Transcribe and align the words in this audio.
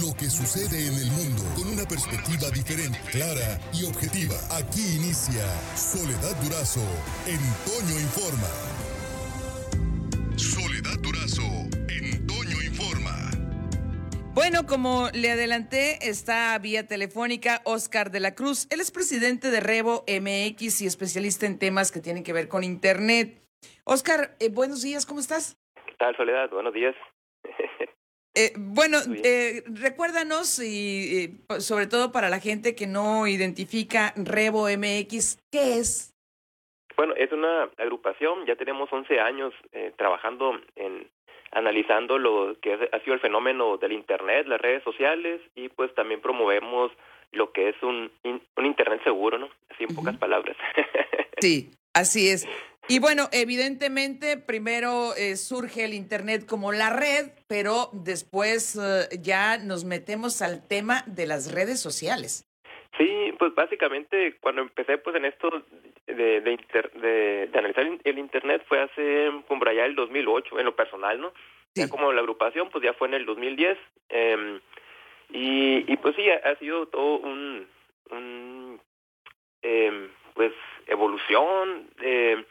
lo 0.00 0.14
que 0.16 0.30
sucede 0.30 0.88
en 0.88 0.94
el 0.94 1.10
mundo 1.12 1.42
con 1.54 1.68
una 1.68 1.84
perspectiva 1.84 2.48
diferente, 2.48 2.98
clara 3.10 3.60
y 3.76 3.84
objetiva. 3.84 4.36
Aquí 4.56 4.80
inicia 4.96 5.44
Soledad 5.76 6.32
Durazo 6.40 6.80
en 7.28 7.40
Toño 7.68 8.00
Informa. 8.00 8.48
Soledad 10.38 10.96
Durazo 11.02 11.44
en 11.92 12.26
Toño 12.26 12.56
Informa. 12.64 13.12
Bueno, 14.32 14.64
como 14.66 15.10
le 15.12 15.30
adelanté, 15.30 16.08
está 16.08 16.56
vía 16.58 16.86
telefónica 16.86 17.60
Oscar 17.64 18.10
de 18.10 18.20
la 18.20 18.34
Cruz. 18.34 18.68
Él 18.70 18.80
es 18.80 18.90
presidente 18.90 19.50
de 19.50 19.60
Revo 19.60 20.04
MX 20.08 20.80
y 20.80 20.86
especialista 20.86 21.44
en 21.44 21.58
temas 21.58 21.92
que 21.92 22.00
tienen 22.00 22.24
que 22.24 22.32
ver 22.32 22.48
con 22.48 22.64
Internet. 22.64 23.42
Oscar, 23.84 24.36
eh, 24.40 24.48
buenos 24.48 24.80
días, 24.80 25.04
¿cómo 25.04 25.20
estás? 25.20 25.60
¿Qué 25.86 25.94
tal, 25.98 26.16
Soledad? 26.16 26.48
Buenos 26.48 26.72
días. 26.72 26.94
Eh, 28.34 28.52
bueno, 28.56 28.98
eh, 29.24 29.62
recuérdanos 29.66 30.58
y 30.58 31.36
eh, 31.50 31.60
sobre 31.60 31.86
todo 31.86 32.12
para 32.12 32.30
la 32.30 32.40
gente 32.40 32.74
que 32.74 32.86
no 32.86 33.26
identifica 33.26 34.14
Revo 34.16 34.68
MX, 34.68 35.38
¿qué 35.50 35.78
es? 35.78 36.14
Bueno, 36.96 37.14
es 37.14 37.30
una 37.32 37.64
agrupación, 37.76 38.46
ya 38.46 38.56
tenemos 38.56 38.90
11 38.90 39.20
años 39.20 39.52
eh, 39.72 39.92
trabajando 39.96 40.58
en 40.76 41.10
analizando 41.54 42.16
lo 42.16 42.56
que 42.62 42.72
ha 42.90 43.00
sido 43.00 43.12
el 43.12 43.20
fenómeno 43.20 43.76
del 43.76 43.92
Internet, 43.92 44.46
las 44.46 44.58
redes 44.58 44.82
sociales 44.84 45.38
y 45.54 45.68
pues 45.68 45.94
también 45.94 46.22
promovemos 46.22 46.90
lo 47.32 47.52
que 47.52 47.68
es 47.68 47.82
un, 47.82 48.10
un 48.24 48.64
Internet 48.66 49.02
seguro, 49.04 49.36
¿no? 49.36 49.50
Así 49.68 49.84
en 49.84 49.94
pocas 49.94 50.16
palabras. 50.16 50.56
sí, 51.40 51.70
así 51.92 52.30
es. 52.30 52.48
Y 52.92 52.98
bueno, 52.98 53.30
evidentemente 53.32 54.36
primero 54.36 55.14
eh, 55.16 55.36
surge 55.36 55.86
el 55.86 55.94
Internet 55.94 56.44
como 56.46 56.72
la 56.72 56.90
red, 56.90 57.30
pero 57.48 57.88
después 57.94 58.76
eh, 58.76 59.08
ya 59.22 59.56
nos 59.56 59.86
metemos 59.86 60.42
al 60.42 60.68
tema 60.68 61.02
de 61.06 61.26
las 61.26 61.54
redes 61.54 61.80
sociales. 61.80 62.46
Sí, 62.98 63.32
pues 63.38 63.54
básicamente 63.54 64.36
cuando 64.42 64.60
empecé 64.60 64.98
pues 64.98 65.16
en 65.16 65.24
esto 65.24 65.48
de, 66.06 66.42
de, 66.42 66.52
inter, 66.52 66.92
de, 66.92 67.48
de 67.50 67.58
analizar 67.58 67.86
el 68.04 68.18
Internet 68.18 68.62
fue 68.68 68.82
hace 68.82 69.30
como 69.48 69.64
allá 69.64 69.86
el 69.86 69.94
2008, 69.94 70.58
en 70.58 70.66
lo 70.66 70.76
personal, 70.76 71.18
¿no? 71.18 71.32
Sí. 71.74 71.80
Ya 71.80 71.88
como 71.88 72.12
la 72.12 72.20
agrupación 72.20 72.68
pues 72.68 72.84
ya 72.84 72.92
fue 72.92 73.08
en 73.08 73.14
el 73.14 73.24
2010 73.24 73.78
eh, 74.10 74.60
y, 75.30 75.90
y 75.90 75.96
pues 75.96 76.14
sí, 76.14 76.28
ha, 76.28 76.46
ha 76.46 76.56
sido 76.56 76.88
todo 76.88 77.20
un, 77.20 77.66
un 78.10 78.78
eh, 79.62 80.10
pues 80.34 80.52
evolución, 80.86 81.88
eh, 82.00 82.44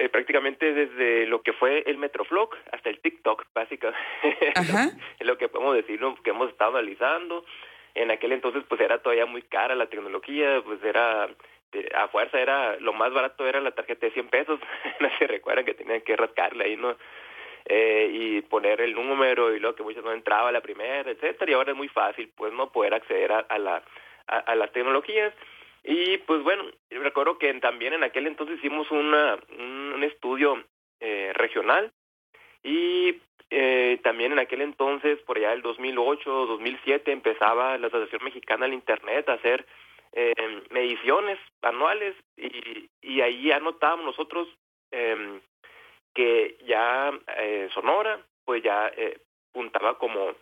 eh, 0.00 0.08
prácticamente 0.08 0.72
desde 0.72 1.26
lo 1.26 1.42
que 1.42 1.52
fue 1.52 1.82
el 1.86 1.98
Metroflog 1.98 2.56
hasta 2.72 2.88
el 2.88 3.00
TikTok, 3.00 3.44
básicamente. 3.54 4.00
Ajá. 4.56 4.90
es 5.18 5.26
lo 5.26 5.36
que 5.36 5.48
podemos 5.48 5.74
decir, 5.74 6.00
¿no? 6.00 6.14
que 6.22 6.30
hemos 6.30 6.48
estado 6.48 6.78
analizando. 6.78 7.44
En 7.94 8.10
aquel 8.10 8.32
entonces, 8.32 8.62
pues 8.66 8.80
era 8.80 9.02
todavía 9.02 9.26
muy 9.26 9.42
cara 9.42 9.74
la 9.74 9.90
tecnología, 9.90 10.62
pues 10.64 10.82
era 10.82 11.28
a 11.94 12.08
fuerza 12.08 12.40
era 12.40 12.76
lo 12.80 12.92
más 12.92 13.12
barato 13.12 13.46
era 13.46 13.60
la 13.60 13.70
tarjeta 13.70 14.06
de 14.06 14.12
100 14.12 14.28
pesos 14.28 14.58
no 15.00 15.08
se 15.18 15.26
recuerdan 15.28 15.64
que 15.64 15.74
tenían 15.74 16.00
que 16.00 16.16
rascarle 16.16 16.64
ahí 16.64 16.76
no 16.76 16.96
eh, 17.66 18.10
y 18.12 18.42
poner 18.42 18.80
el 18.80 18.94
número 18.94 19.54
y 19.54 19.60
luego 19.60 19.76
que 19.76 19.84
muchas 19.84 20.02
no 20.02 20.12
entraba 20.12 20.50
la 20.50 20.62
primera 20.62 21.08
etcétera 21.08 21.48
y 21.48 21.54
ahora 21.54 21.70
es 21.70 21.76
muy 21.76 21.86
fácil 21.86 22.28
pues 22.36 22.52
no 22.52 22.72
poder 22.72 22.94
acceder 22.94 23.30
a, 23.30 23.38
a 23.38 23.58
la 23.58 23.84
a, 24.26 24.38
a, 24.38 24.54
las 24.56 24.72
tecnologías 24.72 25.32
y 25.84 26.18
pues 26.18 26.42
bueno 26.42 26.64
recuerdo 26.90 27.38
que 27.38 27.52
también 27.54 27.94
en 27.94 28.04
aquel 28.04 28.26
entonces 28.26 28.58
hicimos 28.58 28.90
una 28.90 29.38
un, 29.58 30.02
estudio 30.04 30.62
eh, 31.00 31.32
regional. 31.34 31.92
Y 32.62 33.20
eh, 33.50 33.98
también 34.02 34.32
en 34.32 34.38
aquel 34.38 34.60
entonces 34.60 35.18
por 35.20 35.38
allá 35.38 35.50
del 35.50 35.62
2008 35.62 36.46
2007 36.46 37.10
empezaba 37.12 37.78
la 37.78 37.86
Asociación 37.88 38.24
Mexicana 38.24 38.66
del 38.66 38.74
Internet 38.74 39.28
a 39.28 39.34
hacer 39.34 39.66
eh, 40.12 40.34
mediciones 40.70 41.38
anuales. 41.62 42.14
Y, 42.36 42.88
y 43.02 43.20
ahí 43.20 43.50
anotábamos 43.52 44.06
nosotros 44.06 44.48
eh, 44.90 45.40
que 46.14 46.58
ya 46.66 47.12
eh, 47.38 47.68
Sonora 47.72 48.20
pues 48.44 48.62
ya 48.62 48.88
eh, 48.96 49.18
puntaba 49.52 49.98
como 49.98 50.34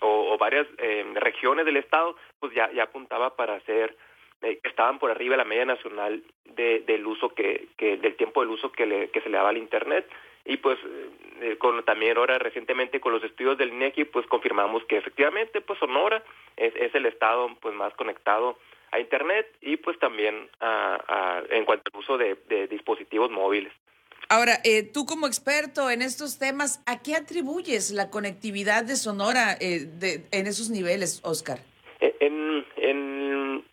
o, 0.00 0.36
varias 0.38 0.66
eh, 0.78 1.04
regiones 1.14 1.64
del 1.64 1.76
estado 1.76 2.16
pues 2.40 2.54
ya 2.54 2.70
ya 2.72 2.84
apuntaba 2.84 3.36
para 3.36 3.54
hacer 3.54 3.96
eh, 4.42 4.60
estaban 4.62 4.98
por 4.98 5.10
arriba 5.10 5.32
de 5.32 5.38
la 5.38 5.44
media 5.44 5.64
nacional 5.64 6.22
de, 6.44 6.80
del 6.80 7.06
uso 7.06 7.30
que, 7.34 7.68
que 7.76 7.96
del 7.96 8.16
tiempo 8.16 8.40
del 8.40 8.50
uso 8.50 8.70
que 8.72 8.86
le 8.86 9.08
que 9.10 9.20
se 9.20 9.28
le 9.28 9.36
daba 9.36 9.50
al 9.50 9.58
internet 9.58 10.08
y 10.44 10.56
pues 10.58 10.78
eh, 11.40 11.56
con 11.58 11.82
también 11.84 12.16
ahora 12.16 12.38
recientemente 12.38 13.00
con 13.00 13.12
los 13.12 13.24
estudios 13.24 13.58
del 13.58 13.70
INEGI 13.70 14.04
pues 14.04 14.26
confirmamos 14.26 14.84
que 14.84 14.96
efectivamente 14.96 15.60
pues 15.60 15.78
Sonora 15.78 16.22
es, 16.56 16.74
es 16.76 16.94
el 16.94 17.06
estado 17.06 17.50
pues 17.60 17.74
más 17.74 17.92
conectado 17.94 18.58
a 18.90 19.00
internet 19.00 19.46
y 19.60 19.76
pues 19.76 19.98
también 19.98 20.48
a, 20.60 21.42
en 21.50 21.64
cuanto 21.64 21.90
al 21.92 22.00
uso 22.00 22.16
de 22.16 22.68
dispositivos 22.68 23.30
móviles. 23.30 23.72
Ahora, 24.30 24.58
eh, 24.64 24.82
tú 24.82 25.06
como 25.06 25.26
experto 25.26 25.90
en 25.90 26.02
estos 26.02 26.38
temas, 26.38 26.82
¿a 26.86 27.02
qué 27.02 27.16
atribuyes 27.16 27.90
la 27.92 28.10
conectividad 28.10 28.84
de 28.84 28.96
Sonora 28.96 29.56
eh, 29.58 29.86
de, 29.86 30.26
en 30.32 30.46
esos 30.46 30.68
niveles, 30.68 31.22
Oscar? 31.24 31.58
En, 32.00 32.64
en, 32.76 33.64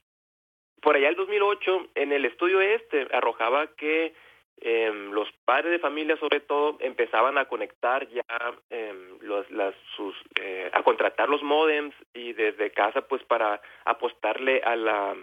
por 0.81 0.95
allá 0.95 1.09
el 1.09 1.15
2008, 1.15 1.89
en 1.95 2.13
el 2.13 2.23
estudio 2.25 2.61
este, 2.61 3.07
arrojaba 3.11 3.67
que 3.75 4.13
eh, 4.61 4.91
los 5.11 5.29
padres 5.43 5.71
de 5.71 5.79
familia 5.79 6.15
sobre 6.17 6.39
todo 6.39 6.77
empezaban 6.79 7.37
a 7.37 7.45
conectar 7.45 8.07
ya 8.07 8.23
eh, 8.69 8.93
los, 9.21 9.49
las, 9.51 9.75
sus, 9.95 10.15
eh, 10.39 10.69
a 10.71 10.81
contratar 10.83 11.27
los 11.27 11.43
modems 11.43 11.93
y 12.13 12.31
desde 12.31 12.71
casa 12.71 13.01
pues 13.01 13.21
para 13.23 13.61
apostarle 13.83 14.61
a 14.63 14.75
la 14.77 15.15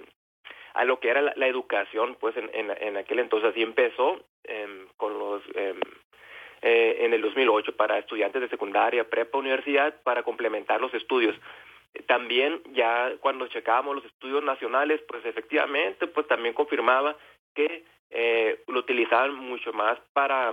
a 0.74 0.84
lo 0.84 1.00
que 1.00 1.08
era 1.08 1.22
la, 1.22 1.46
educación 1.46 2.16
pues 2.20 2.36
en, 2.36 2.50
en, 2.54 2.70
en, 2.70 2.96
aquel 2.96 3.18
entonces 3.18 3.50
así 3.50 3.62
empezó 3.62 4.22
eh, 4.44 4.66
los 4.66 4.81
eh, 5.72 5.80
eh, 6.62 6.96
en 7.00 7.12
el 7.12 7.22
2008 7.22 7.76
para 7.76 7.98
estudiantes 7.98 8.40
de 8.42 8.48
secundaria, 8.48 9.08
prepa, 9.08 9.38
universidad 9.38 9.94
para 10.02 10.22
complementar 10.22 10.80
los 10.80 10.92
estudios 10.94 11.36
también 12.06 12.62
ya 12.72 13.12
cuando 13.20 13.48
checábamos 13.48 13.96
los 13.96 14.04
estudios 14.06 14.42
nacionales 14.42 15.02
pues 15.06 15.26
efectivamente 15.26 16.06
pues 16.06 16.26
también 16.26 16.54
confirmaba 16.54 17.14
que 17.54 17.84
eh, 18.14 18.62
lo 18.68 18.80
utilizaban 18.80 19.34
mucho 19.34 19.72
más 19.72 19.98
para, 20.12 20.52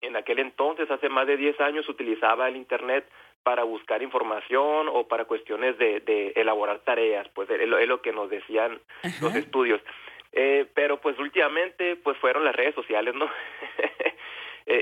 en 0.00 0.16
aquel 0.16 0.38
entonces, 0.38 0.88
hace 0.90 1.08
más 1.08 1.26
de 1.26 1.36
10 1.36 1.60
años, 1.60 1.88
utilizaba 1.88 2.48
el 2.48 2.56
Internet 2.56 3.04
para 3.42 3.64
buscar 3.64 4.02
información 4.02 4.88
o 4.88 5.08
para 5.08 5.24
cuestiones 5.24 5.76
de, 5.78 6.00
de 6.00 6.32
elaborar 6.36 6.78
tareas, 6.80 7.28
pues 7.34 7.50
es 7.50 7.68
lo, 7.68 7.78
es 7.78 7.88
lo 7.88 8.00
que 8.00 8.12
nos 8.12 8.30
decían 8.30 8.80
Ajá. 9.02 9.16
los 9.24 9.34
estudios. 9.34 9.80
Eh, 10.32 10.66
pero 10.74 11.00
pues 11.00 11.18
últimamente 11.18 11.96
pues 11.96 12.16
fueron 12.18 12.44
las 12.44 12.54
redes 12.54 12.74
sociales, 12.74 13.14
¿no? 13.14 13.28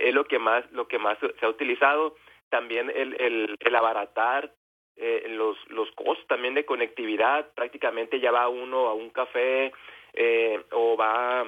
es 0.08 0.14
lo 0.14 0.24
que 0.24 0.38
más, 0.38 0.64
lo 0.72 0.86
que 0.88 0.98
más 0.98 1.18
se 1.18 1.46
ha 1.46 1.48
utilizado. 1.48 2.16
También 2.48 2.90
el, 2.94 3.16
el, 3.58 3.74
abaratar 3.74 4.52
eh, 4.96 5.26
los, 5.30 5.56
los 5.68 5.90
costos 5.92 6.26
también 6.28 6.54
de 6.54 6.64
conectividad, 6.64 7.52
prácticamente 7.54 8.20
ya 8.20 8.30
va 8.30 8.48
uno 8.48 8.88
a 8.88 8.94
un 8.94 9.10
café 9.10 9.72
eh, 10.14 10.62
o 10.70 10.96
va 10.96 11.44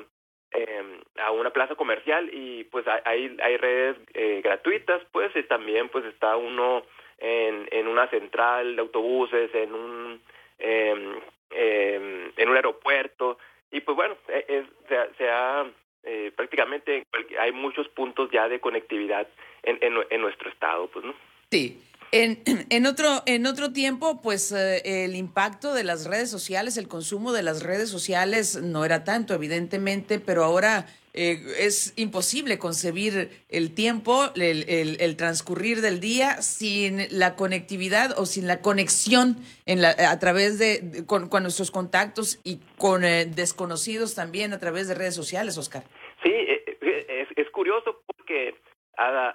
eh, 0.50 1.00
a 1.18 1.30
una 1.30 1.50
plaza 1.50 1.74
comercial 1.74 2.30
y 2.32 2.64
pues 2.64 2.84
hay, 3.04 3.36
hay 3.42 3.56
redes 3.56 3.96
eh, 4.14 4.40
gratuitas 4.42 5.02
pues 5.12 5.34
y 5.36 5.42
también 5.44 5.88
pues 5.88 6.04
está 6.06 6.36
uno 6.36 6.82
en, 7.18 7.68
en 7.70 7.86
una 7.86 8.08
central 8.08 8.76
de 8.76 8.82
autobuses 8.82 9.54
en 9.54 9.74
un 9.74 10.22
eh, 10.58 11.20
eh, 11.50 12.32
en 12.36 12.48
un 12.48 12.56
aeropuerto 12.56 13.38
y 13.70 13.80
pues 13.80 13.96
bueno 13.96 14.16
es, 14.28 14.66
se, 14.88 15.14
se 15.16 15.28
ha 15.28 15.66
eh, 16.04 16.32
prácticamente 16.34 17.04
hay 17.38 17.52
muchos 17.52 17.88
puntos 17.88 18.27
ya 18.38 18.48
de 18.48 18.60
conectividad 18.60 19.26
en, 19.62 19.78
en, 19.82 19.94
en 20.10 20.20
nuestro 20.20 20.48
estado 20.50 20.88
pues 20.88 21.04
no 21.04 21.14
sí 21.50 21.80
en, 22.12 22.42
en, 22.70 22.86
otro, 22.86 23.22
en 23.26 23.46
otro 23.46 23.72
tiempo, 23.72 24.20
pues 24.22 24.52
eh, 24.52 25.04
el 25.04 25.14
impacto 25.14 25.74
de 25.74 25.84
las 25.84 26.06
redes 26.06 26.30
sociales, 26.30 26.76
el 26.76 26.88
consumo 26.88 27.32
de 27.32 27.42
las 27.42 27.62
redes 27.62 27.88
sociales 27.90 28.60
no 28.62 28.84
era 28.84 29.04
tanto, 29.04 29.34
evidentemente, 29.34 30.18
pero 30.18 30.44
ahora 30.44 30.86
eh, 31.14 31.40
es 31.58 31.94
imposible 31.96 32.58
concebir 32.58 33.30
el 33.48 33.74
tiempo, 33.74 34.30
el, 34.36 34.64
el, 34.68 35.00
el, 35.00 35.16
transcurrir 35.16 35.80
del 35.80 36.00
día 36.00 36.42
sin 36.42 37.06
la 37.10 37.34
conectividad 37.34 38.18
o 38.18 38.26
sin 38.26 38.46
la 38.46 38.60
conexión 38.60 39.36
en 39.66 39.82
la, 39.82 39.90
a 39.90 40.18
través 40.18 40.58
de, 40.58 41.04
con, 41.06 41.28
con 41.28 41.42
nuestros 41.42 41.70
contactos 41.70 42.40
y 42.44 42.60
con 42.76 43.04
eh, 43.04 43.26
desconocidos 43.26 44.14
también 44.14 44.52
a 44.52 44.58
través 44.58 44.86
de 44.88 44.94
redes 44.94 45.14
sociales, 45.14 45.58
Oscar. 45.58 45.84
Sí, 46.22 46.32
es, 46.32 47.28
es 47.36 47.50
curioso 47.50 47.97
porque 48.28 48.54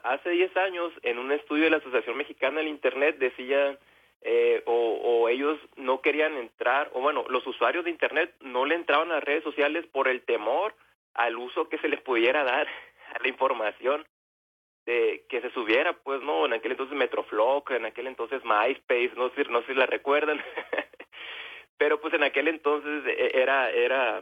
hace 0.03 0.29
10 0.29 0.55
años, 0.57 0.93
en 1.01 1.17
un 1.17 1.31
estudio 1.31 1.63
de 1.63 1.71
la 1.71 1.77
Asociación 1.77 2.15
Mexicana 2.15 2.59
del 2.59 2.67
Internet, 2.67 3.17
decía, 3.17 3.77
eh, 4.21 4.61
o, 4.65 5.27
ellos 5.29 5.59
no 5.77 6.01
querían 6.01 6.37
entrar, 6.37 6.91
o 6.93 7.01
bueno, 7.01 7.25
los 7.29 7.45
usuarios 7.47 7.83
de 7.83 7.89
Internet 7.89 8.35
no 8.41 8.65
le 8.65 8.75
entraban 8.75 9.09
a 9.11 9.15
las 9.15 9.23
redes 9.23 9.43
sociales 9.43 9.85
por 9.87 10.07
el 10.07 10.21
temor 10.21 10.75
al 11.15 11.37
uso 11.37 11.69
que 11.69 11.79
se 11.79 11.87
les 11.87 12.01
pudiera 12.01 12.43
dar 12.43 12.67
a 13.15 13.19
la 13.19 13.27
información. 13.27 14.05
de 14.85 15.25
que 15.29 15.41
se 15.41 15.49
subiera, 15.51 15.93
pues, 15.93 16.21
¿no? 16.21 16.45
En 16.45 16.53
aquel 16.53 16.73
entonces 16.73 16.95
Metroflog, 16.95 17.71
en 17.71 17.85
aquel 17.85 18.07
entonces 18.07 18.43
MySpace, 18.43 19.13
no 19.15 19.29
sé, 19.29 19.45
no 19.45 19.61
sé 19.61 19.67
si 19.67 19.73
la 19.75 19.85
recuerdan. 19.85 20.43
Pero 21.77 21.99
pues 22.01 22.13
en 22.13 22.23
aquel 22.23 22.49
entonces 22.49 23.03
e, 23.07 23.31
era, 23.33 23.71
era, 23.71 24.21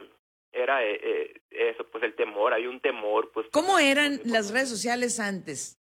era 0.52 0.84
eh, 0.84 1.00
eh, 1.02 1.40
eso, 1.50 1.88
pues 1.90 2.04
el 2.04 2.14
temor, 2.14 2.52
hay 2.52 2.66
un 2.66 2.80
temor, 2.80 3.30
pues. 3.32 3.46
¿Cómo 3.52 3.78
eran 3.78 4.20
las 4.24 4.52
redes 4.52 4.68
sociales 4.68 5.18
antes? 5.18 5.78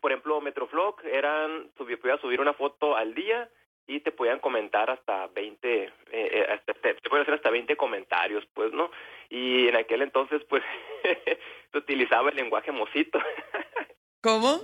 Por 0.00 0.12
ejemplo, 0.12 0.40
Metroflog 0.40 0.96
eran, 1.04 1.70
podías 1.76 2.20
subir 2.20 2.40
una 2.40 2.54
foto 2.54 2.96
al 2.96 3.14
día 3.14 3.48
y 3.86 4.00
te 4.00 4.12
podían 4.12 4.38
comentar 4.38 4.90
hasta 4.90 5.26
20, 5.28 5.84
eh, 5.84 5.90
eh, 6.10 6.46
hasta, 6.50 6.74
te, 6.74 6.94
pueden 7.08 7.22
hacer 7.22 7.34
hasta 7.34 7.50
20 7.50 7.76
comentarios, 7.76 8.44
pues, 8.54 8.72
¿no? 8.72 8.90
Y 9.28 9.68
en 9.68 9.76
aquel 9.76 10.02
entonces, 10.02 10.42
pues, 10.48 10.62
se 11.72 11.78
utilizaba 11.78 12.30
el 12.30 12.36
lenguaje 12.36 12.72
mosito. 12.72 13.18
¿Cómo? 14.22 14.62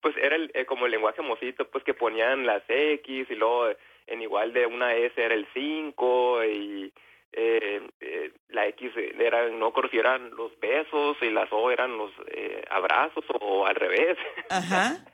Pues 0.00 0.16
era 0.16 0.36
el, 0.36 0.50
eh, 0.54 0.64
como 0.64 0.86
el 0.86 0.92
lenguaje 0.92 1.20
mosito, 1.20 1.68
pues 1.68 1.84
que 1.84 1.94
ponían 1.94 2.46
las 2.46 2.62
X 2.68 3.26
y 3.28 3.34
luego 3.34 3.68
en 4.06 4.22
igual 4.22 4.52
de 4.52 4.66
una 4.66 4.94
S 4.94 5.12
era 5.22 5.34
el 5.34 5.46
5 5.52 6.44
y 6.44 6.92
eh, 7.32 7.80
eh, 8.00 8.32
la 8.48 8.66
X 8.68 8.92
era, 8.96 9.48
no 9.48 9.72
eran 9.92 10.30
los 10.30 10.58
besos 10.58 11.16
y 11.20 11.30
las 11.30 11.52
O 11.52 11.70
eran 11.70 11.96
los 11.96 12.10
eh, 12.28 12.64
abrazos 12.70 13.24
o 13.40 13.66
al 13.66 13.74
revés. 13.74 14.18
Ajá. 14.50 15.04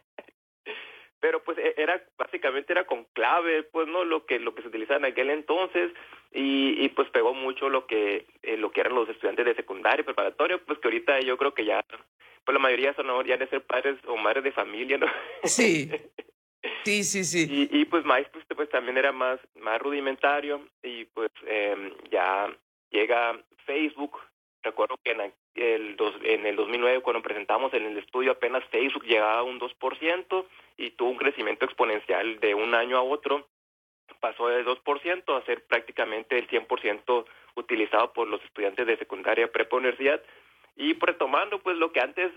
Pero 1.20 1.42
pues 1.42 1.58
e, 1.58 1.74
era 1.76 2.02
básicamente 2.16 2.72
era 2.72 2.86
con 2.86 3.04
clave, 3.12 3.64
pues 3.64 3.88
no 3.88 4.04
lo 4.04 4.26
que 4.26 4.38
lo 4.38 4.54
que 4.54 4.62
se 4.62 4.68
utilizaba 4.68 4.98
en 4.98 5.12
aquel 5.12 5.30
entonces 5.30 5.92
y, 6.32 6.84
y 6.84 6.88
pues 6.90 7.08
pegó 7.10 7.34
mucho 7.34 7.68
lo 7.68 7.86
que 7.86 8.26
eh, 8.42 8.56
lo 8.56 8.70
que 8.70 8.80
eran 8.80 8.94
los 8.94 9.08
estudiantes 9.08 9.46
de 9.46 9.54
secundaria 9.54 10.02
y 10.02 10.04
preparatoria, 10.04 10.58
pues 10.58 10.78
que 10.78 10.88
ahorita 10.88 11.20
yo 11.20 11.36
creo 11.36 11.54
que 11.54 11.64
ya 11.64 11.82
pues 12.44 12.54
la 12.54 12.60
mayoría 12.60 12.94
son 12.94 13.06
ya 13.26 13.36
de 13.36 13.48
ser 13.48 13.62
padres 13.62 13.98
o 14.06 14.16
madres 14.16 14.44
de 14.44 14.52
familia, 14.52 14.98
¿no? 14.98 15.06
Sí. 15.42 15.90
Sí, 16.86 17.02
sí, 17.02 17.24
sí. 17.24 17.68
Y, 17.72 17.84
pues 17.86 18.04
MySpace 18.04 18.54
pues 18.54 18.68
también 18.68 18.96
era 18.96 19.10
más, 19.10 19.40
más 19.56 19.82
rudimentario 19.82 20.60
y 20.84 21.04
pues 21.06 21.32
eh, 21.44 21.92
ya 22.12 22.48
llega 22.90 23.36
Facebook. 23.64 24.20
Recuerdo 24.62 24.96
que 25.02 25.10
en 25.10 25.32
el, 25.56 25.96
dos, 25.96 26.14
en 26.22 26.46
el 26.46 26.54
2009 26.54 27.00
cuando 27.00 27.22
presentamos 27.22 27.74
en 27.74 27.86
el 27.86 27.98
estudio 27.98 28.30
apenas 28.30 28.62
Facebook 28.66 29.02
llegaba 29.02 29.40
a 29.40 29.42
un 29.42 29.58
2% 29.58 30.46
y 30.76 30.90
tuvo 30.92 31.10
un 31.10 31.16
crecimiento 31.16 31.64
exponencial 31.64 32.38
de 32.38 32.54
un 32.54 32.72
año 32.72 32.98
a 32.98 33.02
otro. 33.02 33.48
Pasó 34.20 34.46
de 34.46 34.64
2% 34.64 35.36
a 35.36 35.44
ser 35.44 35.64
prácticamente 35.66 36.38
el 36.38 36.46
100% 36.46 37.26
utilizado 37.56 38.12
por 38.12 38.28
los 38.28 38.40
estudiantes 38.44 38.86
de 38.86 38.96
secundaria, 38.96 39.50
prepa, 39.50 39.78
universidad. 39.78 40.22
Y 40.76 40.94
retomando 40.94 41.58
pues 41.58 41.76
lo 41.78 41.90
que 41.90 41.98
antes 41.98 42.30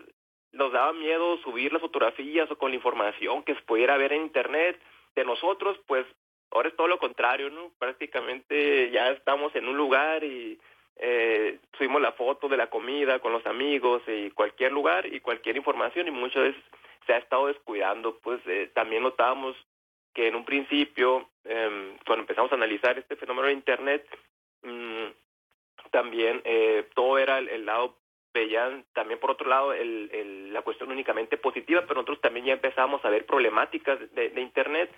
nos 0.52 0.72
daba 0.72 0.94
miedo 0.94 1.38
subir 1.40 1.72
las 1.72 1.82
fotografías 1.82 2.50
o 2.52 2.58
con 2.58 2.72
la 2.72 2.76
información 2.76 3.44
que 3.44 3.56
se 3.56 3.62
pudiera 3.62 3.98
ver 3.98 4.14
en 4.14 4.24
internet 4.24 4.80
de 5.16 5.26
nosotros, 5.26 5.80
pues 5.88 6.06
ahora 6.52 6.70
es 6.70 6.76
todo 6.76 6.88
lo 6.88 7.00
contrario, 7.00 7.50
¿no? 7.50 7.72
Prácticamente 7.78 8.90
ya 8.92 9.12
estamos 9.12 9.56
en 9.56 9.68
un 9.68 9.78
lugar 9.78 10.24
y 10.24 10.60
eh, 10.98 11.60
subimos 11.78 12.02
la 12.02 12.14
foto 12.14 12.48
de 12.48 12.58
la 12.58 12.70
comida 12.70 13.20
con 13.20 13.32
los 13.32 13.46
amigos 13.46 14.02
y 14.08 14.32
cualquier 14.32 14.72
lugar 14.72 15.06
y 15.06 15.20
cualquier 15.20 15.58
información 15.58 16.08
y 16.08 16.12
muchas 16.12 16.44
veces 16.44 16.64
se 17.06 17.14
ha 17.14 17.18
estado 17.18 17.48
descuidando, 17.48 18.20
pues 18.20 18.40
eh, 18.46 18.70
también 18.74 19.04
notábamos 19.04 19.56
que 20.14 20.28
en 20.28 20.36
un 20.36 20.46
principio, 20.46 21.30
eh, 21.46 21.96
cuando 22.06 22.24
empezamos 22.24 22.52
a 22.52 22.56
analizar 22.56 22.98
este 22.98 23.16
fenómeno 23.16 23.48
de 23.48 23.54
Internet, 23.54 24.08
mmm, 24.64 25.06
también 25.92 26.42
eh, 26.44 26.88
todo 26.94 27.18
era 27.18 27.40
el, 27.40 27.50
el 27.50 27.66
lado 27.66 27.99
veían 28.34 28.86
también 28.94 29.20
por 29.20 29.32
otro 29.32 29.48
lado 29.48 29.74
el, 29.74 30.10
el, 30.14 30.54
la 30.54 30.62
cuestión 30.62 30.92
únicamente 30.92 31.38
positiva, 31.38 31.82
pero 31.82 31.96
nosotros 31.96 32.22
también 32.22 32.46
ya 32.46 32.54
empezamos 32.54 33.04
a 33.04 33.10
ver 33.10 33.26
problemáticas 33.26 34.00
de, 34.14 34.30
de 34.30 34.42
Internet 34.42 34.92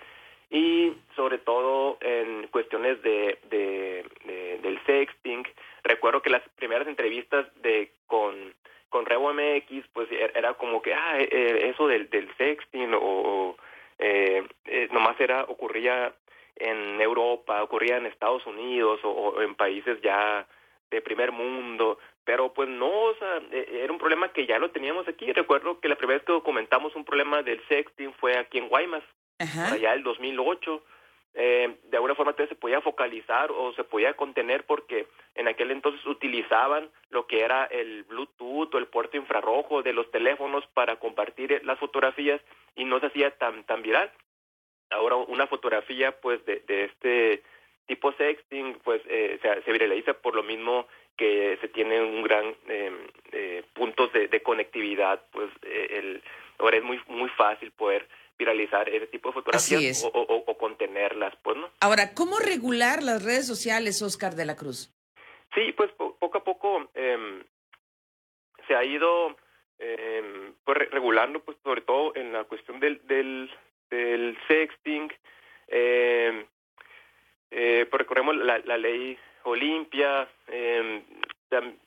y 0.50 0.92
sobre 1.16 1.38
todo 1.38 1.96
en 2.00 2.48
cuestiones 2.48 3.02
de, 3.02 3.38
de, 3.48 4.04
de, 4.24 4.58
del 4.58 4.78
sexting. 4.84 5.44
Recuerdo 5.82 6.20
que 6.20 6.30
las 6.30 6.42
primeras 6.56 6.86
entrevistas 6.86 7.46
de 7.62 7.92
con 8.06 8.54
con 8.90 9.06
Revo 9.06 9.32
MX, 9.32 9.88
pues 9.94 10.06
era 10.12 10.52
como 10.52 10.82
que, 10.82 10.92
ah, 10.92 11.18
eso 11.18 11.88
del, 11.88 12.10
del 12.10 12.28
sexting 12.36 12.92
o 12.94 13.56
eh, 13.98 14.46
eh, 14.66 14.88
nomás 14.92 15.18
era, 15.18 15.44
ocurría 15.44 16.12
en 16.56 17.00
Europa, 17.00 17.62
ocurría 17.62 17.96
en 17.96 18.04
Estados 18.04 18.44
Unidos 18.46 19.00
o 19.02 19.40
en 19.40 19.54
países 19.54 19.98
ya 20.02 20.46
de 20.96 21.02
primer 21.02 21.32
mundo, 21.32 21.98
pero 22.24 22.52
pues 22.52 22.68
no, 22.68 22.90
o 22.90 23.14
sea, 23.16 23.40
e, 23.50 23.80
era 23.82 23.92
un 23.92 23.98
problema 23.98 24.32
que 24.32 24.46
ya 24.46 24.58
lo 24.58 24.70
teníamos 24.70 25.08
aquí. 25.08 25.32
Recuerdo 25.32 25.80
que 25.80 25.88
la 25.88 25.96
primera 25.96 26.18
vez 26.18 26.26
que 26.26 26.32
documentamos 26.32 26.94
un 26.94 27.04
problema 27.04 27.42
del 27.42 27.60
sexting 27.68 28.12
fue 28.14 28.38
aquí 28.38 28.58
en 28.58 28.68
Guaymas, 28.68 29.02
Ajá. 29.38 29.72
allá 29.72 29.94
el 29.94 30.02
2008. 30.02 30.84
Eh, 31.34 31.78
de 31.84 31.96
alguna 31.96 32.14
forma 32.14 32.32
entonces 32.32 32.50
se 32.50 32.60
podía 32.60 32.82
focalizar 32.82 33.50
o 33.52 33.72
se 33.72 33.84
podía 33.84 34.12
contener 34.12 34.66
porque 34.66 35.06
en 35.34 35.48
aquel 35.48 35.70
entonces 35.70 36.04
utilizaban 36.04 36.90
lo 37.08 37.26
que 37.26 37.40
era 37.40 37.64
el 37.64 38.04
Bluetooth 38.04 38.74
o 38.74 38.78
el 38.78 38.86
puerto 38.86 39.16
infrarrojo 39.16 39.82
de 39.82 39.94
los 39.94 40.10
teléfonos 40.10 40.66
para 40.74 40.96
compartir 40.96 41.62
las 41.64 41.78
fotografías 41.78 42.38
y 42.76 42.84
no 42.84 43.00
se 43.00 43.06
hacía 43.06 43.30
tan 43.38 43.64
tan 43.64 43.80
viral. 43.80 44.12
Ahora 44.90 45.16
una 45.16 45.46
fotografía 45.46 46.20
pues 46.20 46.44
de, 46.44 46.60
de 46.66 46.84
este 46.84 47.42
tipo 47.86 48.12
sexting 48.12 48.78
pues 48.84 49.02
eh, 49.08 49.38
se, 49.42 49.62
se 49.62 49.72
viraliza 49.72 50.14
por 50.14 50.34
lo 50.34 50.42
mismo 50.42 50.86
que 51.16 51.58
se 51.60 51.68
tiene 51.68 52.00
un 52.00 52.22
gran 52.22 52.54
eh, 52.68 53.08
eh, 53.32 53.64
puntos 53.74 54.12
de, 54.12 54.28
de, 54.28 54.42
conectividad 54.42 55.22
pues 55.30 55.50
eh, 55.62 55.86
el 55.90 56.22
ahora 56.58 56.78
es 56.78 56.84
muy 56.84 57.00
muy 57.08 57.28
fácil 57.30 57.70
poder 57.72 58.08
viralizar 58.38 58.88
ese 58.88 59.06
tipo 59.08 59.28
de 59.28 59.34
fotografías 59.34 60.04
o, 60.04 60.08
o, 60.08 60.44
o, 60.46 60.58
contenerlas 60.58 61.34
pues 61.42 61.56
no 61.56 61.70
ahora 61.80 62.14
cómo 62.14 62.38
regular 62.38 63.02
las 63.02 63.24
redes 63.24 63.46
sociales 63.46 64.00
Oscar 64.02 64.34
de 64.34 64.46
la 64.46 64.56
Cruz 64.56 64.92
sí 65.54 65.72
pues 65.76 65.90
po 65.92 66.16
poco 66.18 66.38
a 66.38 66.44
poco 66.44 66.90
eh, 66.94 67.44
se 68.66 68.74
ha 68.74 68.84
ido 68.84 69.36
eh, 69.78 70.52
pues 70.64 70.78
regulando 70.90 71.40
pues 71.40 71.58
sobre 71.62 71.82
todo 71.82 72.14
en 72.14 72.32
la 72.32 72.44
cuestión 72.44 72.80
del 72.80 73.06
del, 73.06 73.50
del 73.90 74.38
sexting 74.48 75.12
eh, 75.68 76.46
eh, 77.52 77.86
recordemos 77.92 78.36
la, 78.36 78.58
la 78.64 78.78
ley 78.78 79.16
Olimpia, 79.44 80.28
eh, 80.48 81.02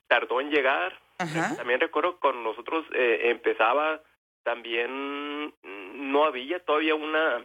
tardó 0.08 0.40
en 0.40 0.50
llegar. 0.50 0.98
Ajá. 1.18 1.56
También 1.56 1.80
recuerdo 1.80 2.18
con 2.18 2.42
nosotros 2.44 2.84
eh, 2.94 3.30
empezaba, 3.30 4.00
también 4.42 5.52
no 5.94 6.24
había 6.24 6.60
todavía 6.60 6.94
una, 6.94 7.44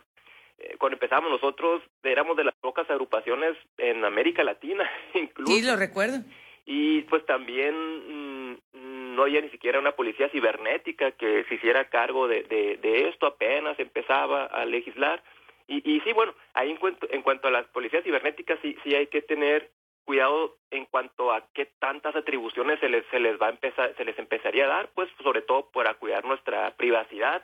eh, 0.59 0.75
cuando 0.77 0.95
empezamos 0.95 1.31
nosotros 1.31 1.81
éramos 2.03 2.37
de 2.37 2.43
las 2.43 2.55
pocas 2.55 2.89
agrupaciones 2.89 3.57
en 3.77 4.03
América 4.03 4.43
Latina, 4.43 4.89
incluso. 5.13 5.51
Sí, 5.51 5.61
lo 5.61 5.75
recuerdo. 5.75 6.17
Y 6.65 7.01
pues 7.03 7.25
también 7.25 7.73
mmm, 7.73 9.15
no 9.15 9.23
había 9.23 9.41
ni 9.41 9.49
siquiera 9.49 9.79
una 9.79 9.93
policía 9.93 10.29
cibernética 10.29 11.11
que 11.11 11.43
se 11.45 11.55
hiciera 11.55 11.89
cargo 11.89 12.27
de, 12.27 12.43
de, 12.43 12.77
de 12.77 13.09
esto, 13.09 13.25
apenas 13.25 13.79
empezaba 13.79 14.45
a 14.45 14.65
legislar. 14.65 15.23
Y, 15.67 15.77
y 15.89 16.01
sí, 16.01 16.13
bueno, 16.13 16.33
ahí 16.53 16.71
en 16.71 16.77
cuanto, 16.77 17.07
en 17.09 17.21
cuanto 17.21 17.47
a 17.47 17.51
las 17.51 17.65
policías 17.67 18.03
cibernéticas, 18.03 18.59
sí, 18.61 18.77
sí 18.83 18.95
hay 18.95 19.07
que 19.07 19.21
tener 19.21 19.71
cuidado 20.03 20.57
en 20.71 20.85
cuanto 20.85 21.31
a 21.31 21.45
qué 21.53 21.65
tantas 21.79 22.15
atribuciones 22.15 22.79
se 22.79 22.89
les, 22.89 23.05
se 23.07 23.19
les 23.19 23.39
va 23.39 23.47
a 23.47 23.51
empezar, 23.51 23.93
se 23.95 24.05
les 24.05 24.17
empezaría 24.17 24.65
a 24.65 24.69
dar, 24.69 24.89
pues 24.93 25.09
sobre 25.23 25.41
todo 25.41 25.69
para 25.71 25.93
cuidar 25.95 26.25
nuestra 26.25 26.71
privacidad. 26.75 27.43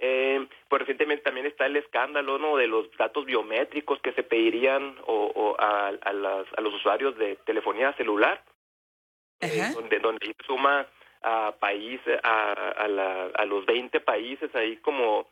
Eh, 0.00 0.46
pues 0.68 0.80
recientemente 0.80 1.24
también 1.24 1.46
está 1.46 1.66
el 1.66 1.76
escándalo 1.76 2.38
¿no? 2.38 2.56
de 2.56 2.68
los 2.68 2.88
datos 2.96 3.24
biométricos 3.24 4.00
que 4.00 4.12
se 4.12 4.22
pedirían 4.22 4.96
o, 5.06 5.32
o 5.34 5.60
a, 5.60 5.88
a, 5.88 6.12
las, 6.12 6.46
a 6.56 6.60
los 6.60 6.72
usuarios 6.74 7.18
de 7.18 7.34
telefonía 7.44 7.92
celular, 7.94 8.44
eh, 9.40 9.72
donde, 9.74 9.98
donde 9.98 10.36
suma 10.46 10.86
a 11.22 11.52
países, 11.58 12.20
a, 12.22 12.52
a, 12.52 12.86
la, 12.86 13.30
a 13.34 13.44
los 13.44 13.66
20 13.66 13.98
países 14.00 14.54
ahí 14.54 14.76
como 14.76 15.26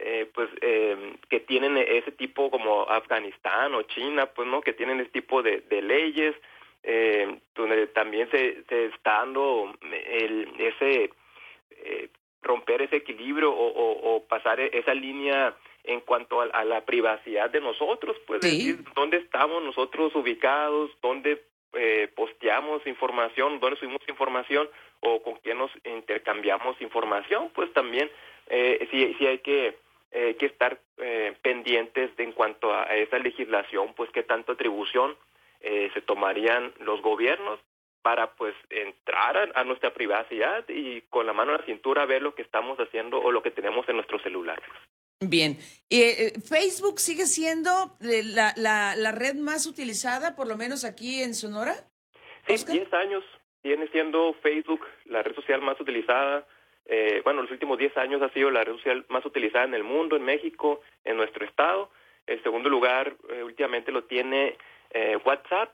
eh, 0.00 0.30
pues 0.34 0.48
eh, 0.62 1.16
que 1.28 1.40
tienen 1.40 1.76
ese 1.76 2.12
tipo 2.12 2.50
como 2.50 2.82
Afganistán 2.88 3.74
o 3.74 3.82
China, 3.82 4.26
pues 4.26 4.48
no, 4.48 4.60
que 4.60 4.72
tienen 4.72 5.00
ese 5.00 5.10
tipo 5.10 5.42
de, 5.42 5.60
de 5.62 5.82
leyes, 5.82 6.34
eh, 6.82 7.38
donde 7.54 7.86
también 7.88 8.30
se, 8.30 8.64
se 8.68 8.86
está 8.86 9.18
dando 9.18 9.74
el, 9.82 10.48
ese 10.58 11.10
eh, 11.70 12.08
romper 12.42 12.82
ese 12.82 12.96
equilibrio 12.96 13.52
o, 13.52 13.66
o, 13.68 14.16
o 14.16 14.24
pasar 14.26 14.60
esa 14.60 14.94
línea 14.94 15.54
en 15.84 16.00
cuanto 16.00 16.40
a, 16.40 16.44
a, 16.46 16.64
la 16.64 16.84
privacidad 16.84 17.50
de 17.50 17.60
nosotros, 17.60 18.16
pues 18.26 18.40
sí. 18.42 18.50
decir 18.50 18.84
dónde 18.94 19.18
estamos 19.18 19.62
nosotros 19.62 20.14
ubicados, 20.14 20.90
dónde 21.02 21.42
eh, 21.74 22.08
posteamos 22.14 22.86
información, 22.86 23.60
dónde 23.60 23.78
subimos 23.78 24.02
información 24.08 24.68
o 25.00 25.22
con 25.22 25.36
quién 25.36 25.58
nos 25.58 25.70
intercambiamos 25.84 26.80
información, 26.80 27.50
pues 27.54 27.72
también 27.72 28.10
eh, 28.48 28.88
sí, 28.90 29.14
sí 29.18 29.26
hay 29.26 29.38
que 29.38 29.76
eh, 30.12 30.36
que 30.38 30.46
estar 30.46 30.80
eh, 30.98 31.36
pendientes 31.42 32.16
de 32.16 32.24
en 32.24 32.32
cuanto 32.32 32.74
a, 32.74 32.84
esa 32.96 33.18
legislación, 33.18 33.94
pues 33.94 34.10
qué 34.10 34.22
tanta 34.22 34.52
atribución 34.52 35.16
eh, 35.60 35.90
se 35.94 36.00
tomarían 36.00 36.72
los 36.80 37.00
gobiernos 37.02 37.60
para 38.02 38.34
pues 38.34 38.54
entrar 38.70 39.52
a, 39.54 39.64
nuestra 39.64 39.92
privacidad 39.92 40.64
y 40.68 41.02
con 41.02 41.26
la 41.26 41.32
mano 41.32 41.52
en 41.52 41.58
la 41.58 41.66
cintura 41.66 42.06
ver 42.06 42.22
lo 42.22 42.34
que 42.34 42.42
estamos 42.42 42.78
haciendo 42.78 43.20
o 43.20 43.30
lo 43.30 43.42
que 43.42 43.50
tenemos 43.50 43.88
en 43.88 43.96
nuestro 43.96 44.18
celular. 44.20 44.60
Bien, 45.20 45.58
eh, 45.90 46.32
¿Facebook 46.40 46.98
sigue 46.98 47.26
siendo 47.26 47.70
la, 48.00 48.54
la, 48.56 48.96
la, 48.96 49.12
red 49.12 49.34
más 49.34 49.66
utilizada, 49.66 50.34
por 50.34 50.48
lo 50.48 50.56
menos 50.56 50.84
aquí 50.84 51.22
en 51.22 51.34
Sonora? 51.34 51.74
Sí, 52.46 52.64
10 52.64 52.92
años 52.94 53.22
viene 53.62 53.86
siendo 53.88 54.32
Facebook 54.42 54.80
la 55.04 55.22
red 55.22 55.34
social 55.34 55.60
más 55.60 55.78
utilizada. 55.78 56.46
Eh, 56.92 57.20
bueno, 57.22 57.42
los 57.42 57.52
últimos 57.52 57.78
10 57.78 57.96
años 57.98 58.20
ha 58.20 58.30
sido 58.30 58.50
la 58.50 58.64
red 58.64 58.72
social 58.72 59.06
más 59.10 59.24
utilizada 59.24 59.64
en 59.64 59.74
el 59.74 59.84
mundo, 59.84 60.16
en 60.16 60.24
México, 60.24 60.80
en 61.04 61.16
nuestro 61.16 61.46
estado. 61.46 61.88
El 62.26 62.42
segundo 62.42 62.68
lugar 62.68 63.14
eh, 63.28 63.44
últimamente 63.44 63.92
lo 63.92 64.02
tiene 64.04 64.56
eh, 64.90 65.16
WhatsApp. 65.24 65.72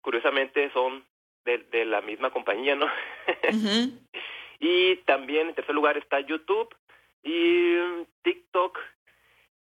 Curiosamente 0.00 0.68
son 0.72 1.04
de, 1.44 1.58
de, 1.58 1.84
la 1.84 2.00
misma 2.00 2.30
compañía, 2.30 2.74
¿no? 2.74 2.90
y 4.58 4.96
también 5.06 5.48
en 5.48 5.54
tercer 5.54 5.76
lugar 5.76 5.96
está 5.96 6.18
YouTube 6.18 6.74
y 7.22 7.76
TikTok. 8.22 8.80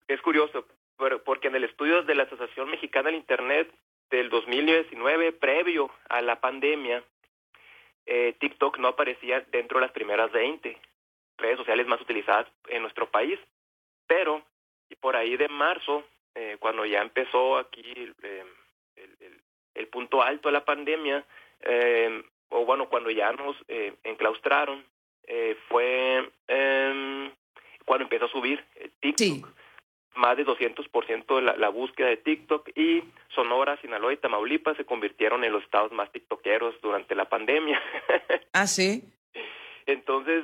Es 0.07 0.21
curioso, 0.21 0.67
porque 1.25 1.47
en 1.47 1.55
el 1.55 1.63
estudio 1.63 2.03
de 2.03 2.13
la 2.13 2.23
Asociación 2.23 2.69
Mexicana 2.69 3.07
del 3.07 3.15
Internet 3.15 3.73
del 4.11 4.29
2019, 4.29 5.31
previo 5.31 5.89
a 6.07 6.21
la 6.21 6.39
pandemia, 6.39 7.03
eh, 8.05 8.35
TikTok 8.39 8.77
no 8.79 8.89
aparecía 8.89 9.41
dentro 9.51 9.79
de 9.79 9.85
las 9.85 9.93
primeras 9.93 10.31
20 10.31 10.77
redes 11.37 11.57
sociales 11.57 11.87
más 11.87 12.01
utilizadas 12.01 12.47
en 12.67 12.81
nuestro 12.81 13.09
país. 13.09 13.39
Pero 14.07 14.43
y 14.89 14.95
por 14.95 15.15
ahí 15.15 15.37
de 15.37 15.47
marzo, 15.47 16.03
eh, 16.35 16.57
cuando 16.59 16.85
ya 16.85 17.01
empezó 17.01 17.57
aquí 17.57 18.13
eh, 18.21 18.45
el, 18.95 19.41
el, 19.73 19.87
punto 19.87 20.21
alto 20.21 20.49
de 20.49 20.53
la 20.53 20.65
pandemia, 20.65 21.25
eh, 21.61 22.23
o 22.49 22.65
bueno, 22.65 22.87
cuando 22.89 23.09
ya 23.09 23.31
nos 23.31 23.55
eh, 23.67 23.95
enclaustraron, 24.03 24.85
eh, 25.25 25.57
fue 25.67 26.29
em, 26.47 27.31
cuando 27.85 28.03
empezó 28.03 28.25
a 28.25 28.29
subir 28.29 28.63
TikTok 28.99 29.49
más 30.15 30.37
de 30.37 30.45
200% 30.45 31.35
de 31.35 31.41
la, 31.41 31.55
la 31.57 31.69
búsqueda 31.69 32.07
de 32.07 32.17
TikTok 32.17 32.69
y 32.75 33.03
Sonora, 33.29 33.77
Sinaloa 33.81 34.13
y 34.13 34.17
Tamaulipas 34.17 34.77
se 34.77 34.85
convirtieron 34.85 35.43
en 35.43 35.53
los 35.53 35.63
estados 35.63 35.91
más 35.91 36.11
tiktokeros 36.11 36.79
durante 36.81 37.15
la 37.15 37.25
pandemia. 37.25 37.81
ah, 38.53 38.67
sí. 38.67 39.03
Entonces, 39.85 40.43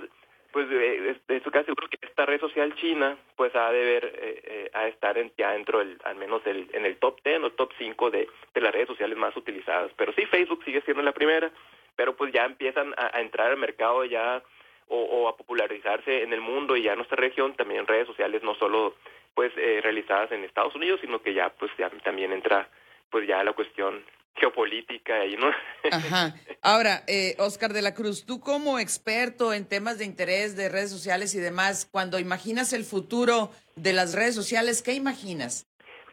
pues 0.52 0.68
eh, 0.72 1.16
estoy 1.28 1.52
casi 1.52 1.66
seguro 1.66 1.88
que 1.88 1.98
esta 2.02 2.26
red 2.26 2.40
social 2.40 2.74
china 2.76 3.18
pues 3.36 3.56
ha 3.56 3.72
de 3.72 3.84
ver 3.84 4.06
eh, 4.06 4.42
eh, 4.44 4.72
a 4.74 4.88
estar 4.88 5.18
en, 5.18 5.32
ya 5.38 5.52
dentro 5.52 5.80
del, 5.80 6.00
al 6.04 6.16
menos 6.16 6.44
del, 6.44 6.68
en 6.74 6.86
el 6.86 6.98
top 6.98 7.20
10 7.24 7.44
o 7.44 7.52
top 7.52 7.72
5 7.78 8.12
de, 8.12 8.28
de 8.54 8.62
las 8.62 8.74
redes 8.74 8.88
sociales 8.88 9.18
más 9.18 9.36
utilizadas. 9.38 9.92
Pero 9.96 10.12
sí, 10.14 10.26
Facebook 10.26 10.64
sigue 10.64 10.82
siendo 10.82 11.04
la 11.04 11.12
primera, 11.12 11.52
pero 11.96 12.16
pues 12.16 12.34
ya 12.34 12.46
empiezan 12.46 12.94
a, 12.98 13.16
a 13.16 13.22
entrar 13.22 13.52
al 13.52 13.58
mercado 13.58 14.06
ya 14.06 14.42
o, 14.88 14.98
o, 14.98 15.30
a 15.30 15.38
popularizarse 15.38 16.24
en 16.24 16.34
el 16.34 16.42
mundo 16.42 16.76
y 16.76 16.82
ya 16.82 16.94
en 16.94 16.98
nuestra 16.98 17.18
región 17.18 17.54
también 17.54 17.86
redes 17.86 18.08
sociales 18.08 18.42
no 18.42 18.56
solo 18.56 18.96
pues 19.34 19.52
eh, 19.58 19.80
realizadas 19.82 20.32
en 20.32 20.44
Estados 20.44 20.76
Unidos, 20.76 21.00
sino 21.02 21.22
que 21.22 21.34
ya 21.34 21.50
pues 21.50 21.72
ya 21.78 21.90
también 22.04 22.32
entra 22.32 22.70
pues 23.10 23.28
ya 23.28 23.44
la 23.44 23.54
cuestión 23.54 24.04
geopolítica 24.36 25.22
ahí, 25.22 25.36
¿no? 25.38 25.48
Ajá. 25.92 26.34
Ahora, 26.62 27.04
eh, 27.08 27.36
Oscar 27.40 27.74
de 27.74 27.82
la 27.82 27.94
Cruz, 27.94 28.26
tú 28.26 28.40
como 28.40 28.80
experto 28.80 29.54
en 29.54 29.68
temas 29.68 29.98
de 29.98 30.06
interés 30.06 30.56
de 30.56 30.70
redes 30.70 30.92
sociales 30.92 31.36
y 31.36 31.40
demás, 31.40 31.88
cuando 31.92 32.20
imaginas 32.20 32.74
el 32.74 32.84
futuro 32.84 33.52
de 33.76 33.94
las 33.94 34.16
redes 34.16 34.36
sociales, 34.36 34.82
¿qué 34.82 34.94
imaginas? 34.94 35.68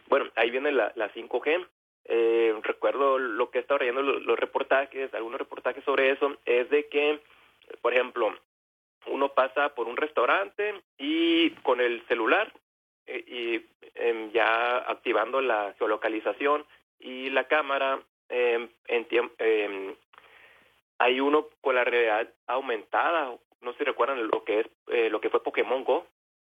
Bueno, 0.09 0.27
ahí 0.37 0.51
viene 0.51 0.73
la, 0.73 0.93
la 0.97 1.13
5G. 1.13 1.67
Eh, 2.09 2.55
recuerdo 2.63 3.19
lo 3.19 3.51
que 3.51 3.59
he 3.59 3.61
estado 3.63 3.79
leyendo 3.79 4.03
los, 4.03 4.23
los 4.23 4.39
reportajes, 4.39 5.13
algunos 5.15 5.39
reportajes 5.39 5.83
sobre 5.85 6.11
eso, 6.11 6.37
es 6.45 6.71
de 6.71 6.89
que, 6.89 7.21
por 7.83 7.93
ejemplo, 7.93 8.33
uno 9.09 9.31
pasa 9.31 9.75
por 9.75 9.89
un 9.89 9.97
restaurante 9.97 10.83
y 10.99 11.51
con 11.63 11.81
el 11.81 12.05
celular 12.07 12.53
eh, 13.07 13.25
y 13.27 13.67
eh, 13.95 14.31
ya 14.33 14.79
activando 14.79 15.41
la 15.41 15.75
geolocalización 15.79 16.65
y 16.99 17.31
la 17.31 17.45
cámara, 17.45 18.01
eh, 18.29 18.69
en 18.89 19.07
eh, 19.39 19.97
hay 20.99 21.21
uno 21.21 21.49
con 21.61 21.75
la 21.75 21.85
realidad 21.85 22.33
aumentada, 22.47 23.37
no 23.61 23.73
sé 23.73 23.79
si 23.79 23.85
recuerdan 23.85 24.29
lo 24.29 24.45
que 24.45 24.61
es 24.61 24.67
eh, 24.89 25.11
lo 25.11 25.21
que 25.21 25.31
fue 25.31 25.43
Pokémon 25.43 25.85
Go, 25.85 26.07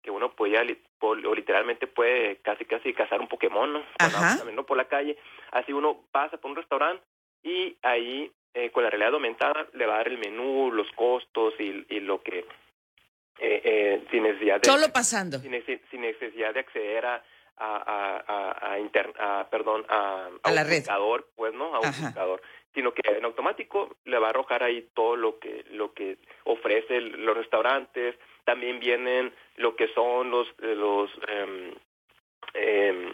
que 0.02 0.10
uno 0.10 0.34
podía 0.34 0.64
o 1.00 1.14
literalmente 1.14 1.86
puede 1.86 2.36
casi 2.36 2.64
casi 2.64 2.92
cazar 2.94 3.20
un 3.20 3.28
Pokémon, 3.28 3.72
¿no? 3.72 3.82
caminando 3.98 4.64
por 4.64 4.76
la 4.76 4.86
calle, 4.86 5.18
así 5.52 5.72
uno 5.72 6.04
pasa 6.10 6.38
por 6.38 6.50
un 6.50 6.56
restaurante 6.56 7.02
y 7.42 7.76
ahí 7.82 8.30
eh, 8.54 8.70
con 8.70 8.82
la 8.82 8.90
realidad 8.90 9.14
aumentada 9.14 9.66
le 9.74 9.86
va 9.86 9.94
a 9.94 9.98
dar 9.98 10.08
el 10.08 10.18
menú, 10.18 10.72
los 10.72 10.90
costos 10.92 11.54
y, 11.58 11.86
y 11.88 12.00
lo 12.00 12.22
que 12.22 12.44
eh, 13.40 13.62
eh, 13.64 14.04
sin 14.10 14.22
necesidad 14.22 14.60
de 14.60 14.70
solo 14.70 14.92
pasando. 14.92 15.38
sin, 15.38 15.52
sin 15.90 16.00
necesidad 16.00 16.54
de 16.54 16.60
acceder 16.60 17.06
a 17.06 17.24
a, 17.62 18.22
a, 18.26 18.72
a, 18.72 18.78
inter, 18.78 19.12
a 19.18 19.46
perdón 19.50 19.84
a, 19.88 20.30
a, 20.42 20.50
la 20.50 20.62
un 20.62 20.70
buscador 20.70 21.28
pues 21.36 21.52
no 21.52 21.74
a 21.74 21.80
un 21.80 21.86
Ajá. 21.86 22.06
buscador 22.06 22.40
sino 22.74 22.92
que 22.92 23.02
en 23.10 23.24
automático 23.24 23.96
le 24.04 24.18
va 24.18 24.28
a 24.28 24.30
arrojar 24.30 24.62
ahí 24.62 24.88
todo 24.94 25.16
lo 25.16 25.38
que 25.38 25.64
lo 25.70 25.92
que 25.92 26.18
ofrece 26.44 27.00
los 27.00 27.36
restaurantes. 27.36 28.16
También 28.44 28.78
vienen 28.80 29.32
lo 29.56 29.76
que 29.76 29.88
son 29.88 30.30
los 30.30 30.46
los 30.58 31.10
eh, 31.28 31.74
eh, 32.54 33.12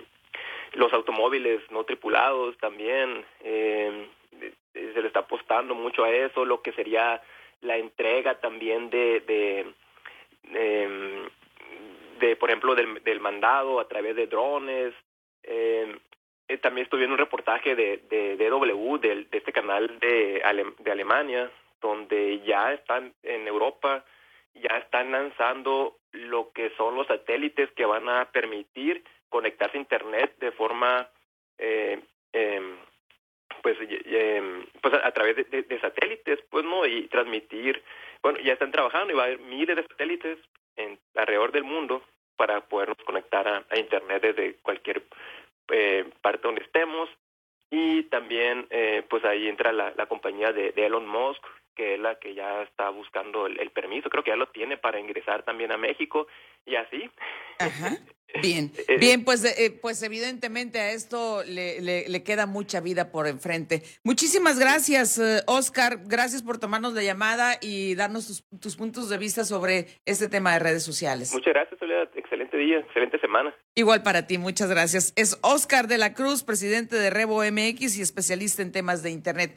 los 0.75 0.93
automóviles 0.93 1.63
no 1.71 1.85
tripulados 1.85 2.57
también 2.59 3.25
eh, 3.41 4.09
se 4.73 5.01
le 5.01 5.07
está 5.07 5.21
apostando 5.21 5.75
mucho 5.75 6.05
a 6.05 6.11
eso 6.11 6.45
lo 6.45 6.61
que 6.61 6.73
sería 6.73 7.23
la 7.63 7.77
entrega 7.79 8.41
también 8.41 8.91
de, 8.91 9.21
de 9.21 9.75
eh, 10.53 11.29
de 12.21 12.37
por 12.37 12.51
ejemplo 12.51 12.75
del, 12.75 13.03
del, 13.05 13.21
mandado 13.21 13.81
a 13.81 13.89
través 13.89 14.17
de 14.17 14.27
drones. 14.27 14.95
Eh, 15.43 15.99
eh, 16.49 16.59
también 16.59 16.85
estoy 16.85 17.01
viendo 17.01 17.15
un 17.15 17.19
reportaje 17.19 17.75
de, 17.75 17.99
de 18.09 18.37
de, 18.37 19.15
de 19.31 19.39
este 19.39 19.53
canal 19.53 19.99
de, 19.99 20.43
Ale, 20.45 20.67
de 20.79 20.91
Alemania 20.93 21.51
donde 21.81 22.41
ya 22.41 22.73
están 22.73 23.13
en 23.23 23.47
Europa 23.47 24.05
ya 24.63 24.79
están 24.79 25.13
lanzando 25.13 25.97
lo 26.13 26.51
que 26.53 26.71
son 26.77 26.95
los 26.97 27.07
satélites 27.07 27.71
que 27.73 27.85
van 27.85 28.09
a 28.09 28.31
permitir 28.31 29.05
conectarse 29.29 29.77
a 29.77 29.81
internet 29.81 30.35
de 30.39 30.53
forma 30.53 31.09
eh, 31.59 32.01
eh, 32.33 32.77
pues 33.67 33.79
eh, 33.81 34.65
pues 34.81 34.95
a, 34.95 35.11
través 35.11 35.35
de, 35.51 35.81
satélites 35.81 36.39
pues 36.51 36.65
no 36.65 36.87
y 36.87 37.09
transmitir 37.09 37.83
bueno 38.23 38.39
ya 38.39 38.53
están 38.53 38.71
trabajando 38.71 39.13
y 39.13 39.17
va 39.17 39.25
a 39.25 39.27
haber 39.27 39.41
miles 39.41 39.75
de 39.75 39.83
satélites 39.83 40.39
en 40.77 40.97
alrededor 41.17 41.51
del 41.51 41.65
mundo 41.65 42.01
para 42.37 42.61
podernos 42.61 42.99
conectar 43.05 43.49
a, 43.49 43.77
internet 43.77 44.23
desde 44.23 44.55
cualquier 44.63 45.03
eh, 45.73 46.09
parte 46.23 46.43
donde 46.47 46.63
estemos. 46.63 47.09
Y 47.69 48.05
también 48.05 48.69
eh, 48.71 49.03
pues 49.11 49.25
ahí 49.25 49.49
entra 49.49 49.73
la, 49.73 50.07
compañía 50.07 50.53
de, 50.53 50.73
Elon 50.77 51.09
Musk 51.09 51.43
que 51.77 51.95
es 51.95 52.01
la 52.01 52.19
que 52.19 52.35
ya 52.35 52.63
está 52.63 52.91
buscando 52.91 53.47
el, 53.47 53.61
el, 53.61 53.71
permiso 53.71 54.11
creo 54.11 54.25
que 54.25 54.31
ya 54.31 54.37
lo 54.37 54.49
tiene 54.49 54.77
para 54.77 54.99
ingresar 54.99 55.45
también 55.45 55.71
a 55.71 55.77
México 55.77 56.27
y 56.65 56.75
así 56.75 57.09
Ajá. 57.59 57.97
Bien, 58.43 58.71
bien, 58.99 59.25
pues, 59.25 59.45
eh, 59.45 59.79
pues 59.81 60.03
evidentemente 60.03 60.79
a 60.79 60.93
esto 60.93 61.43
le, 61.45 61.81
le, 61.81 62.09
le, 62.09 62.23
queda 62.23 62.47
mucha 62.47 62.81
vida 62.81 63.11
por 63.11 63.27
enfrente. 63.27 63.83
Muchísimas 64.05 64.59
gracias, 64.59 65.19
eh, 65.19 65.41
Oscar. 65.47 66.01
Gracias 66.05 66.43
por 66.43 66.59
tomarnos 66.59 66.93
la 66.93 67.03
llamada 67.03 67.55
y 67.63 67.95
darnos 67.95 68.27
tus, 68.27 68.45
tus, 68.61 68.77
puntos 68.77 69.09
de 69.09 69.19
vista 69.19 69.45
sobre 69.45 69.87
este 70.05 70.29
tema 70.29 70.53
de 70.53 70.59
redes 70.59 70.83
sociales. 70.83 71.33
Muchas 71.33 71.55
gracias, 71.55 71.79
Soledad. 71.79 72.11
Excelente 72.15 72.57
día, 72.57 72.79
excelente 72.81 73.19
semana. 73.21 73.55
Igual 73.75 74.03
para 74.03 74.27
ti, 74.27 74.39
muchas 74.39 74.69
gracias. 74.69 75.13
Es 75.17 75.39
Oscar 75.43 75.87
de 75.87 75.99
la 75.99 76.13
Cruz, 76.13 76.43
presidente 76.43 76.97
de 76.97 77.11
Rebo 77.11 77.43
MX 77.43 77.97
y 77.99 78.03
especialista 78.03 78.61
en 78.61 78.73
temas 78.73 79.03
de 79.03 79.11
Internet. 79.11 79.57